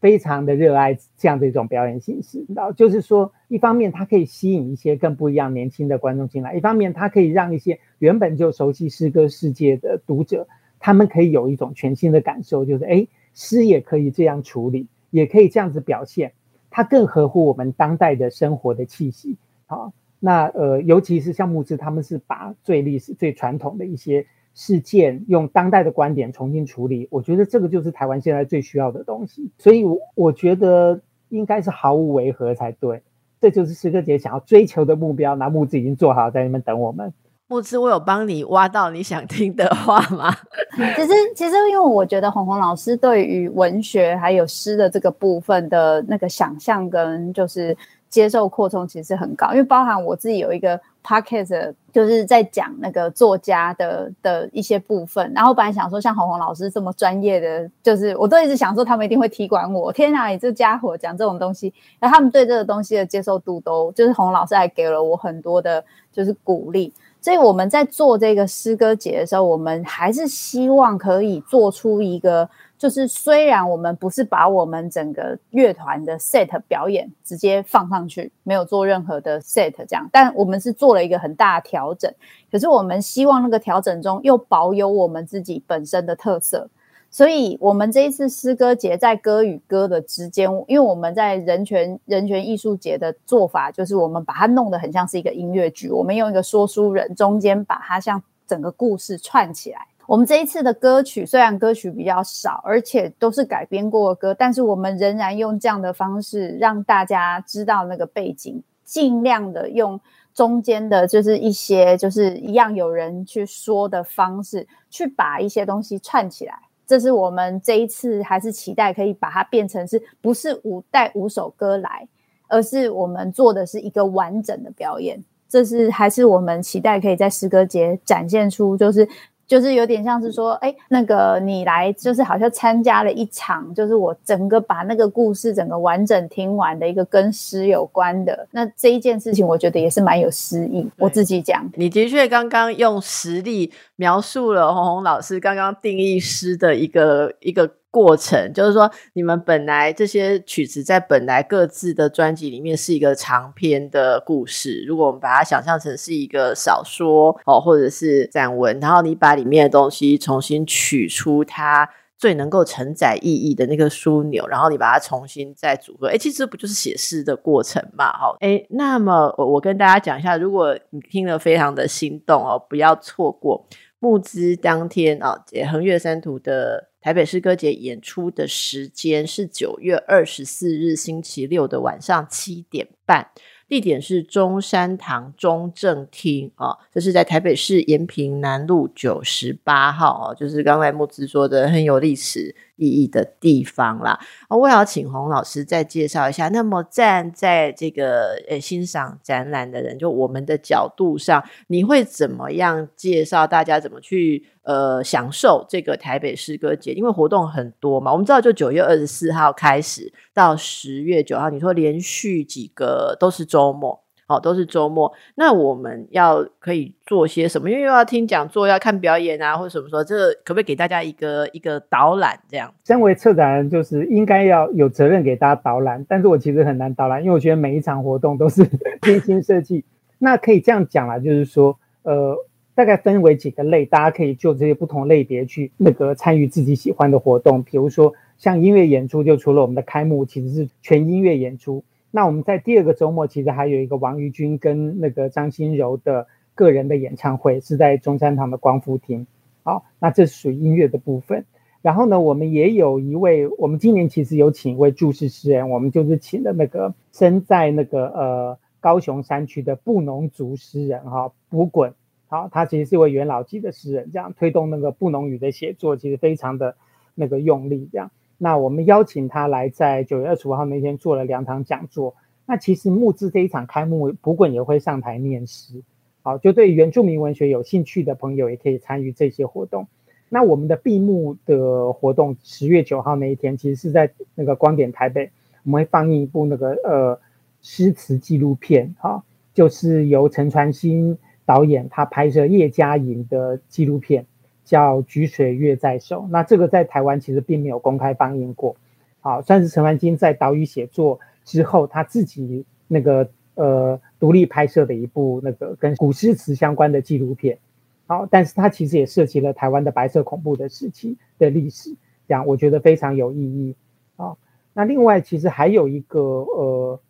[0.00, 2.44] 非常的热爱这样的一种表演形式。
[2.54, 10.46] 然后就是说，一方面它可以吸引一些更不一样年轻的观众进来，一方面它可以让一些原本就熟悉诗歌世界的读者，
[10.78, 16.34] 他们可以有一种全新的感受，就是哎，诗也可以这样处理，也可以这样子表现，
[16.68, 19.38] 它更合乎我们当代的生活的气息。
[19.64, 24.26] 好，那呃，尤其是像木之，他们是把最历史、最传统的一些。
[24.56, 33.02] 事件用当代的观点重新处理，我觉得这个就是台湾现在最需要的东西，所以，我我觉得应该是毫无违和才对。
[33.40, 35.34] 这就是诗歌节想要追求的目标。
[35.34, 37.12] 那木子已经做好，在那边等我们。
[37.48, 40.32] 木子，我有帮你挖到你想听的话吗？
[40.94, 47.76] 其实，其实，因为我觉得红红老师对于文学还有诗的这个部分的那个想象跟就是
[48.14, 49.50] 接受扩充，其实很高。
[49.50, 50.80] 因为包含我自己有一个。
[51.06, 59.92] Podcast 就是在讲那个作家的的一些部分，然后本来想说像红红老师这么专业的，就是我都一直想说他们一定会踢馆我。
[59.92, 66.90] 天哪，你这家伙讲这种东西，然后他们对这个东西的接受度都，就是红老师还给了我很多的，就是鼓励。
[67.20, 72.48] 所以我们在做这个诗歌节的时候，我们还是希望可以做出一个。
[72.76, 82.12] 就是虽然我们不是把我们整个乐团的 set 表演直接放上去，没有做任何的 set 这样，但我们是做了一个很大的调整。
[82.50, 86.68] 可是我们希望那个调整中又保有我们自己本身的特色，
[87.10, 99.86] 所以我们这一次诗歌节在歌与歌的之间，因为我们在人权人权艺术节的做法，就是我们把它弄得很像是一个音乐剧，我们用一个说书人中间把它像整个故事串起来。
[100.06, 109.98] 我们这一次的歌曲虽然歌曲比较少，而且都是改编过的歌，但是我们仍然用这样的方式让大家知道那个背景，尽量的用
[110.34, 116.54] 中间的，就是一些就是一样有人去说的方式，去把一些东西串起来。
[116.86, 122.06] 这是我们这一次还是期待可以把它变成是不是五带五首歌来，
[122.46, 125.24] 而是我们做的是一个完整的表演。
[125.48, 129.08] 这是还是我们期待可以在诗歌节展现出，就是。
[129.54, 140.84] 就是有点像是说，哎，那个你来，就是好像参加了一场，就是我整个把那个故事整个完整听完的一个跟诗有关的那这一件事情，我觉得也是蛮有诗意。
[140.98, 147.70] 我自己讲，你的确刚刚用实例描述了红红老师刚刚定义诗的一个一个。
[147.94, 154.84] 过程就是说，你们本来这些曲子在本来各自的专辑里面是一个长篇的故事。
[154.84, 168.10] 如果我们把它想象成是一个小说哦，或者是散文，然后你把里面的东西重新取出它最能够承载意义的那个枢纽，然后你把它重新再组合，哎，其实不就是写诗的过程嘛？
[168.12, 173.66] 哈，哎，那么我我跟大家讲一下，如果你听了非常的心动哦，不要错过
[174.04, 176.90] 募资当天啊，横越三途的。
[177.00, 183.30] 台北诗歌节演出的时间是九月二十四日星期六的晚上七点半。
[183.74, 194.16] 地点是中山堂中正厅啊，这是在台北市延平南路九十八号哦，就是刚才木子说的很有历史意义的地方啦。
[194.48, 196.48] 我也要请洪老师再介绍一下。
[196.50, 206.92] 那么站在这个呃欣赏展览的人，就我们的角度上，你会怎么样介绍大家怎么去呃享受这个台北诗歌节？
[206.92, 213.74] 因为活动很多嘛，我们知道就九月二十四号开始到十月九号，你说连续几个都是周。
[213.74, 215.12] 末，好，都是周末。
[215.34, 217.68] 那我们要可以做些什么？
[217.68, 222.38] 因为又要听讲座，要看表演啊，或者什么说，这可不可以给大家一个一个导览？
[222.48, 226.06] 这样，身为策展人，就是应该要有责任给大家导览。
[226.08, 228.64] 但是我其实很难导览，因为我觉得每一场活动都是
[229.02, 229.84] 精心设计。
[230.18, 232.36] 那可以这样讲啦，就是说，呃，
[232.74, 237.62] 大概分为几个类，大家可以就这些不同类别去那个参与自己喜欢的活动。
[237.62, 241.84] 比如说，像音乐演出，就除了我们的开幕，其实是全音乐演出。
[242.10, 249.26] 那我们在第二个周末，其实还有一个王于君跟那个张新柔的个人的演唱会，是在中山堂的光复厅。
[249.62, 251.44] 好，那这属于音乐的部分。
[251.80, 261.92] 然后呢，我们也有一位，我们今年其实有请一位注释诗人，我们就是请了那个生在那个呃高雄山区的布农族诗人哈，卜滚。
[262.34, 266.74] 好，他其实是一位元老级的诗人，这样推动那个布农语的写作，其实非常的
[267.14, 268.10] 那个用力这样。
[268.38, 272.16] 那我们邀请他来，在九月二十五号那天做了两场讲座。
[272.44, 275.84] 那其实木质这一场开幕，不滚也会上台念诗。
[276.22, 279.86] 好，就对原住民文学有兴趣的朋友，也可以参与这些活动。
[280.28, 285.30] 那我们的闭幕的活动，十月九号那一天，其实是在那个光点台北，
[285.62, 287.20] 我们会放映一部那个呃
[287.62, 289.22] 诗词纪录片，哈，
[289.54, 294.26] 就是由陈传兴导演他拍摄叶嘉莹的纪录片。
[294.66, 298.74] 叫《举水月在手》，那这个在台湾其实并没有公开放映过，
[299.20, 307.58] 好，算是陈凡金在岛屿写作之后，他自己那个呃独立拍摄的一部那个跟古诗词相关的纪录片，
[308.06, 311.90] 好，但是它其实也涉及了台湾的白色恐怖的时期的历史，
[312.26, 313.76] 这样我觉得非常有意义，
[314.16, 314.34] 啊，
[314.72, 317.00] 那另外其实还有一个呃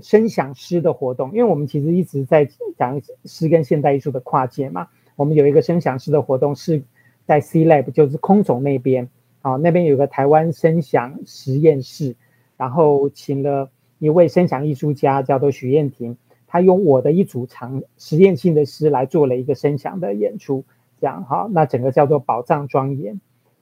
[0.00, 6.82] 声响诗的活动，因为我们其实一直在讲诗跟现代艺术的跨界嘛，我们有一个声响诗的活动是。
[7.24, 9.08] 在 C Lab 就是空总那边，
[9.42, 12.16] 啊，那边有个台湾声响实验室，
[12.56, 16.16] 然后请了一位声响艺术家叫做许燕婷，
[16.48, 20.64] 他用我的一组长实验性的诗来做了一个声响的演出，
[21.00, 23.20] 这样哈，那整个叫做宝藏庄严。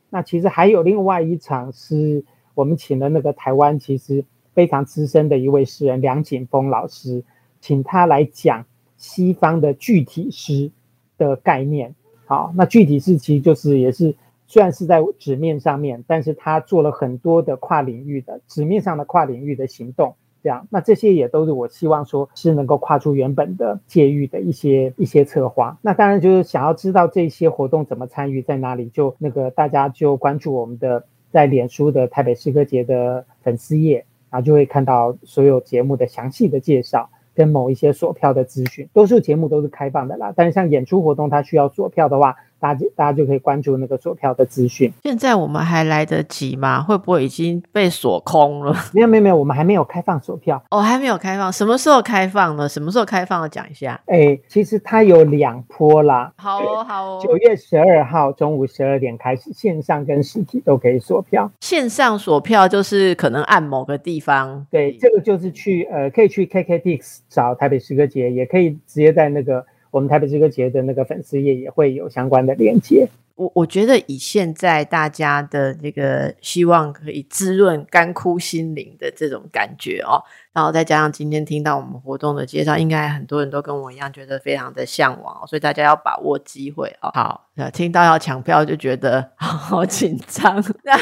[0.08, 7.22] 那其实还有另外一场是我们请了那个台湾其实非常资深的一位诗人梁景峰老师，
[7.60, 8.64] 请他来讲
[8.96, 10.70] 西方的具体诗
[11.18, 11.94] 的概念。
[12.26, 14.14] 好，那具体是其实就是也是
[14.46, 25.78] 虽然是在纸面上面，但是他做了很多的跨领域的纸面上的跨领域的行动，这样那这些也都是我希望说是能够跨出原本的界域的一些一些策划。
[25.82, 37.10] 那当然就是想要知道这些活动怎么参与，在哪里，就那个大家就关注我们的在脸书的台北诗歌节的粉丝页，然后就会看到所有节目的详细的介绍。
[37.32, 40.32] 跟某一些锁票的资讯，多数节目都是开放的啦。
[40.36, 42.36] 但是像演出活动，它需要锁票的话。
[42.60, 44.92] 大家大家就可以关注那个锁票的资讯。
[45.02, 46.82] 现在我们还来得及吗？
[46.82, 48.76] 会不会已经被锁空了？
[48.94, 50.62] 没有没有没有，我们还没有开放锁票。
[50.70, 52.68] 哦，还没有开放，什么时候开放呢？
[52.68, 53.48] 什么时候开放？
[53.50, 54.00] 讲一下。
[54.06, 56.32] 哎，其实它有两波啦。
[56.36, 57.20] 好哦，好哦。
[57.22, 61.50] 九月十二号中午十二点开始，线上跟实体都可以锁票。
[61.60, 64.66] 线上锁票就是可能按某个地方。
[64.70, 69.64] 对，这个就是去呃，可以去 KKTix 找台北诗歌节，也可以直接在那个。
[69.90, 73.08] 我们台北这个节的那个粉丝页也会有相关的链接。
[73.40, 80.22] 我我觉得以现在大家的这个希望可以滋润干枯心灵的这种感觉哦。
[80.52, 87.10] 然后再加上今天听到我们活动的介绍，应该很多人都跟我一样觉得非常的向往，所以大家要把握机会哦。
[87.14, 90.96] 好，听到要抢票就觉得 好紧张，那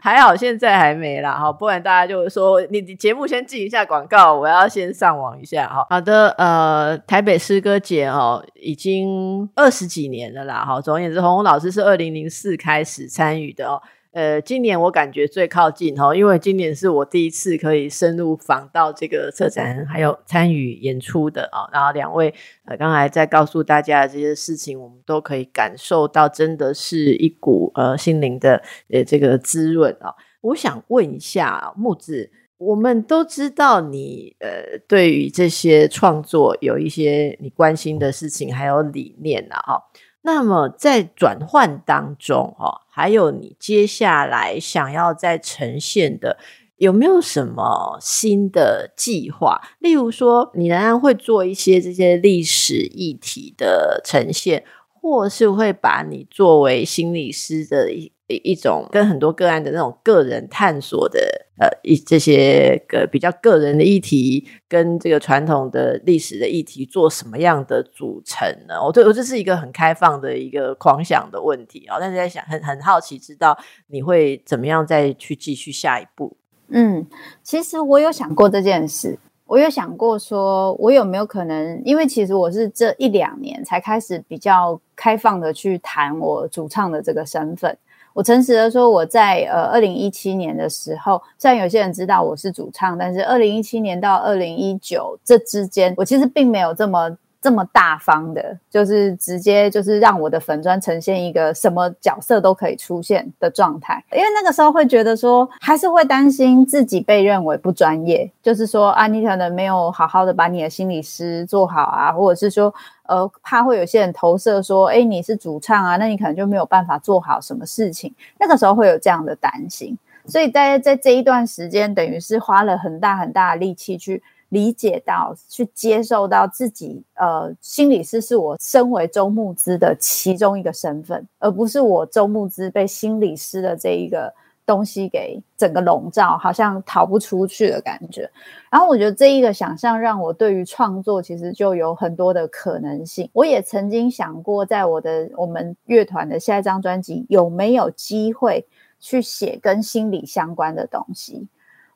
[0.00, 5.84] 还好现在还没啦，哈，不然大家就会说你你节目先进一下广告，我要先上网一下哈。
[5.90, 10.80] 好的，呃，台北诗歌节哦，已经二十几年了啦，哈。
[10.80, 13.82] 总而言之，红红老师是二零零四开始参与的哦。
[14.12, 21.64] 呃，今年我感觉最靠近哈，因为今年是我第一次可以深入访到这个策展，还有参与演出的啊。
[21.72, 22.32] 然后两位
[22.66, 30.14] 呃，刚才在告诉大家的这些事情，我们都可以感受到，真的是一股呃心灵的呃这个滋润啊。
[30.42, 39.82] 我想问一下木子，我们都知道你呃对于这些创作有一些你关心的事情，还有理念啊哈。
[40.22, 46.38] 那么在转换当中，哈，还有你接下来想要再呈现的，
[46.76, 49.60] 有没有什么新的计划？
[49.78, 58.10] 例如说，你仍然会做一些这些历史议题的呈现，或是会把你作为心理师的一。
[58.36, 61.20] 一种跟很多个案的那种个人探索的
[61.58, 68.82] 呃一这些个比较个人的议题，跟这个传统的历史的议题做什么样的组成呢？
[68.84, 73.56] 我对我这是一个很开放的一个狂想的问题啊，但是在想很很好奇，知道
[73.88, 76.36] 你会怎么样再去继续下一步？
[76.68, 77.06] 嗯，
[77.42, 87.76] 其实我有想过这件事，我有想过说，我有没有可能，因为其实我是这一两年才开始比较开放的去谈我主唱的这个身份。
[88.14, 97.16] 我诚实的说，我在呃二零一七年的时候，虽然有些人知道我是主唱，但是二零一七年到二零一九这之间，我其实并没有这么。
[97.42, 112.72] 这么大方的，就是直接就是让我的粉砖呈现一个什么角色都可以出现的状态，因为那个时候会觉得说，还是会担心自己被认为不专业，就是说啊，你可能没有好好的把你的心理师做好啊，或者是说，
[113.08, 124.22] 呃，怕会有些人投射说，哎，你是主唱啊，那你可能就没有办法做好什么事情，那个时候会有这样的担心，所以在在这一段时间，等于是花了很大很大的力气去。
[124.52, 134.32] 理解到、去接受到自己，呃，心理师是我身为周牧之的其中一个身份，而不是我周牧之被心理师的这一个。
[134.64, 138.30] 东西给整个笼罩，好像逃不出去的感觉。
[138.70, 143.28] 然后我觉得这一个想象让我对于创作其实就有很多的可能性。
[143.32, 148.64] 我也曾经想过，在我的我们乐团的下一张专辑有没有机会
[149.00, 151.44] 去写跟心理相关的东西。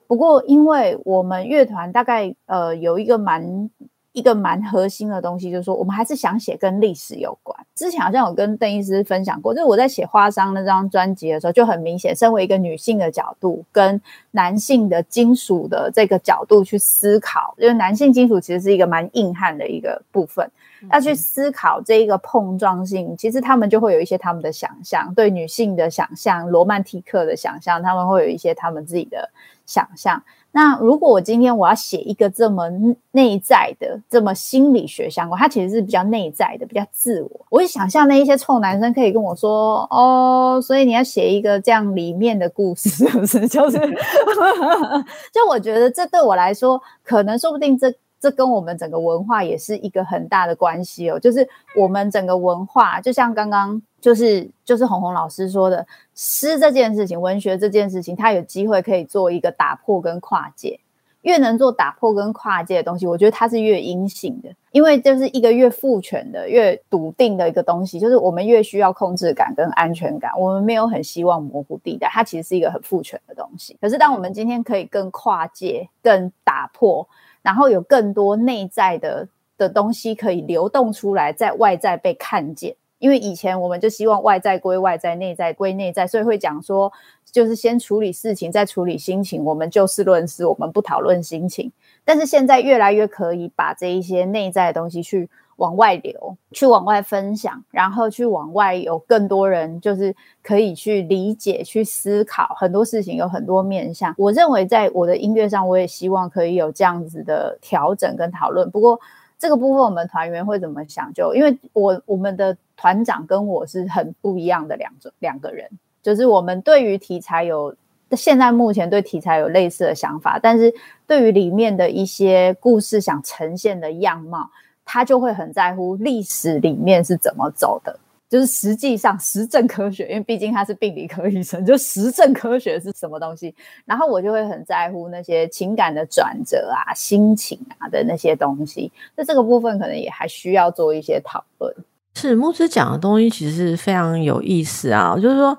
[0.06, 3.70] 不过，因为我们乐团大概呃有一个蛮。
[4.16, 7.54] 一个蛮核心的东西，就是说，我们还是想写跟历史有关。
[7.74, 14.00] 之前好像有跟邓医师分享过，就是我在写《花商》那张专辑的时候，就很明显，身为一个女性的角度，跟
[14.30, 20.50] 男性的金属的这个角度去思考，因为男性金属其实是一个蛮硬汉的一个部分，
[20.90, 29.28] 要去思考这一个碰撞性，其实他们就会有一些他们的想象，对女性的想象，罗曼蒂克的想象，他们会有一些他们自己的
[29.66, 30.22] 想象。
[30.52, 32.66] 那如果我今天我要写一个这么
[33.10, 37.46] 内在的、这么心理学相关，它其实是比较内在的、比较自我。
[37.50, 43.78] 我会想象那一些臭男生可以跟我说：“哦，所以你要写一个这样里面的故事， 是不是？”就是，
[45.30, 47.92] 就我觉得这对我来说，可能说不定这。
[48.18, 51.46] 这跟我们整个文化也是一个很大的关系哦，就是
[51.76, 55.84] 我们整个文化，就像刚刚就是就是红红老师说的，
[56.14, 60.78] 诗这件事情，文学这件事情，它有机会可以做一个打破跟跨界，
[61.22, 73.76] 越能做打破跟跨界的东西，我觉得它是越阴性的，因为就是一个越父权的、越笃定的一个东西，就是我们越需要控制感跟安全感，我们没有很希望模糊地带，它其实是一个很父权的东西。
[73.80, 77.08] 可是当我们今天可以更跨界、更打破。
[77.42, 82.74] 然后有更多内在的的东西可以流动出来，在外在被看见。
[83.06, 86.92] 因为以前我们就希望外在归外在，内在归内在，所以会讲说，
[87.24, 89.44] 就是先处理事情，再处理心情。
[89.44, 91.70] 我们就事论事，我们不讨论心情。
[92.04, 95.28] 但是现在越来越可以把这一些内在的东西去。
[95.56, 104.14] 往外流，去往外分享，然后去往外有更多人，就是可以去理解、去思考很多事情，有很多面向。
[104.18, 108.70] 我认为在我的音乐上，我也希望可以有这样子的调整跟讨论。
[108.70, 109.00] 不过
[109.38, 111.10] 这个部分，我们团员会怎么想？
[111.14, 115.68] 就因为我我们的团长跟我是很不一样的两种两个人，
[116.02, 117.74] 就是我们对于题材有
[118.12, 120.72] 现在目前对题材有类似的想法，但是
[121.06, 124.50] 对于里面的一些故事想呈现的样貌。
[124.88, 127.98] 他就会很在乎历史里面是怎么走的，
[128.28, 133.52] 就是实际上实证科学，因为毕竟他是病理科医生， 就实证科学是什么东西。
[133.84, 138.92] 然后我就会很在乎那些情感的转折啊、心情啊的那些东西。
[139.16, 141.74] 那这个部分可能也还需要做一些讨论。
[142.16, 145.56] 是牧师讲的东西其实非常有意思啊，就是说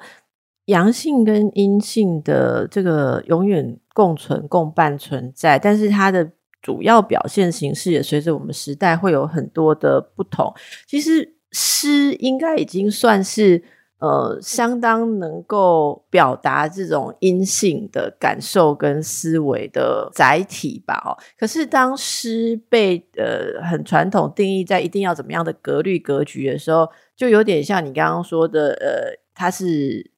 [0.65, 6.31] 阳性跟阴性的这个永远共存共伴存在，但是它的。
[6.59, 10.53] 主要表现形式也随着我们时代会有很多的不同。
[10.85, 13.63] 其实诗应该已经算是
[13.99, 21.01] 呃相当能够表达这种阴性的感受跟思维的载体吧。
[21.05, 30.11] 哦，可是当诗被呃很传统定义在一定要怎么样的格律格局的时候，就有点像你刚刚说的，呃，它是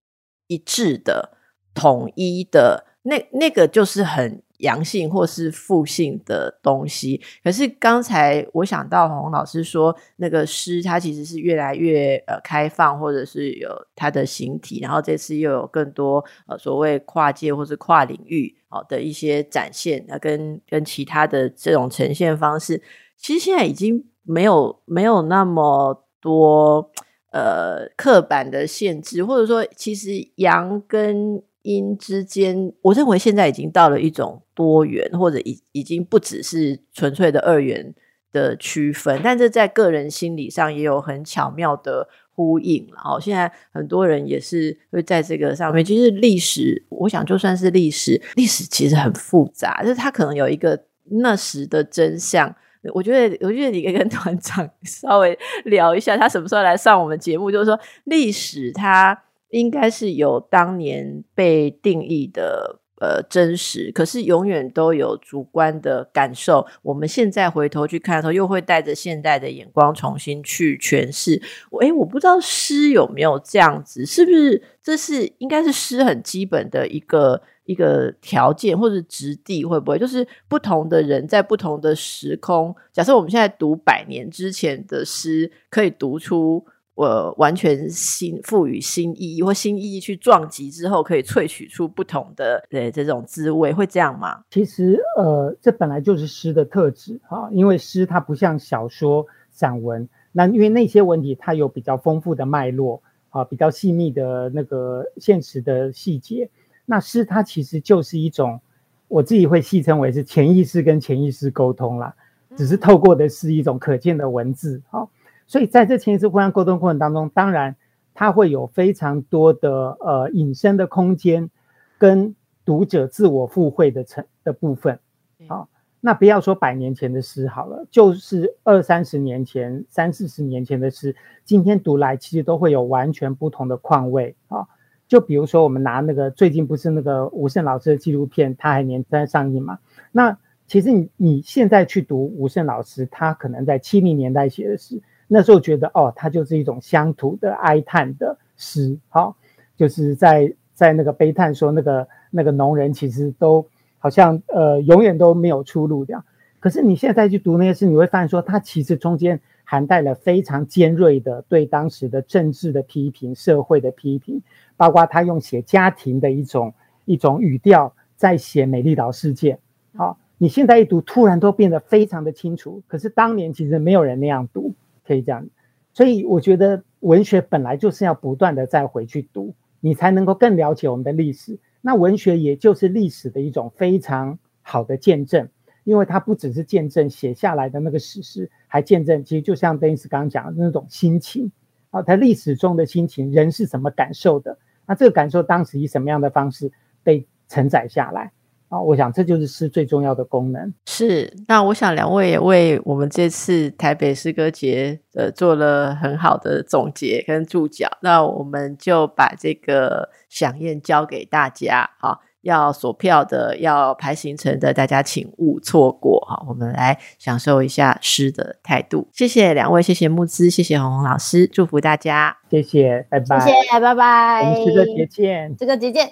[0.47, 1.37] 一致的、
[1.73, 4.41] 统一的，那那个就是很。
[4.59, 22.81] 阳性或是负性的东西，可是刚才我想到洪老师说，那个诗它其实是越来越呃开放，或者是有它的形体，然后这次又有更多呃所谓跨界或是跨领域好的一些展现，那跟跟其他的这种呈现方式，
[23.17, 26.91] 其实现在已经没有没有那么多
[27.31, 31.41] 呃刻板的限制，或者说其实阳跟。
[31.61, 37.93] 因之间，我认为现在已经到了一种多元，或者已已经不只是纯粹的二元
[38.31, 42.87] 的区分，但这在个人心理上也有很巧妙的呼应。
[42.93, 50.81] 然后现在很多人也是会在这个上面，其实历史，我想就算是历史，历史其实很复杂，就是它可能有一个
[51.21, 52.55] 那时的真相。
[52.93, 59.23] 我觉得，我觉得你可以跟团长 稍微聊一下，他什么时候来上我们节目，就是说历史它。
[59.49, 66.67] 应该是有当年被定义的呃真实，可是永远都有主观的感受。
[66.83, 71.41] 我们现在回头去看的时候，又会带着现代的眼光重新去诠释。
[71.81, 74.61] 诶，我不知道诗有没有这样子，是不是？
[74.83, 79.97] 这是应该是诗很基本的一个一个条件，或者质地会不会？
[79.97, 86.65] 就是不同的人在不同的时空，假设我们现在读百年之前的诗，可以读出。
[86.99, 94.43] 呃完全新赋予新意义或新意义去撞击之后，可以萃取出不同的对这种滋味，会这样吗？
[94.49, 106.49] 其实呃，这本来就是诗的特质哈，因为诗它不像小说、散文，那因为那些文体它有比较丰富的脉络啊，比较细密的那个现实的细节。
[106.85, 108.59] 那诗它其实就是一种，
[109.07, 112.13] 我自己会戏称为是潜意识跟潜意识沟通啦，
[112.57, 115.09] 只是透过的是一种可见的文字，好，
[115.49, 117.75] 所以在这潜意识互相沟通过程当中，当然
[118.13, 121.49] 它会有非常多的呃隐身的空间，
[121.97, 124.99] 跟读者自我附会的成的部分，
[125.47, 125.67] 好，
[126.01, 134.67] 那不要说百年前的诗好了，就是二三十年前、三四十年前的诗，今天读来其实都会有完全不同的况味啊。
[135.07, 139.79] 就比如说，我们拿那个最近不是那个吴胜老师的纪录片《他还年在上映嘛？
[140.11, 140.37] 那
[140.67, 149.37] 其实你你现在去读吴胜老师，他可能在七零年代写的诗，那时候觉得哦，它就是一种乡土的哀叹的诗，好，
[149.77, 153.65] 就是在在那个悲叹说那个那个农人其实都
[153.99, 156.25] 好像呃永远都没有出路这样。
[156.59, 164.41] 可是你现在去读那些诗，你会发现说，它其实中间含带了非常尖锐的对当时的政治的批评、社会的批评。
[164.75, 166.73] 包括他用写家庭的一种
[167.03, 169.59] 一种语调在写美丽岛事件，
[169.93, 172.81] 好，你现在一读，突然都变得非常的清楚。
[172.87, 174.73] 可是当年其实没有人那样读，
[175.09, 175.49] 可以这样。
[175.91, 181.59] 所以我觉得文学本来就是要不断的再回去读，你才能够更了解我们的历史。
[181.81, 185.49] 那文学也就是历史的一种非常好的见证，
[185.83, 191.51] 因为它不只是见证写下来的那个史实，还见证其实就像邓医师刚刚讲的那种心情
[191.89, 194.59] 啊，他历史中的心情，人是怎么感受的。
[194.85, 198.31] 那这个感受当时以什么样的方式被承载下来
[198.69, 198.79] 啊？
[198.79, 200.73] 我想这就是诗最重要的功能。
[200.85, 207.89] 是，那我想两位也为我们这次台北诗歌节呃做了很好的总结跟注脚。
[208.01, 216.45] 那我们就把这个响宴交给大家，好，要锁票的、要排行程的，大家请勿错过哈。
[216.47, 219.09] 我们来享受一下诗的态度。
[219.11, 222.37] 谢谢两位，谢谢木之，谢谢红红老师，祝福大家。
[222.49, 223.39] 谢谢，拜拜。
[223.39, 224.41] 谢谢，拜拜。
[224.41, 226.11] 我们诗歌节见，诗歌节见。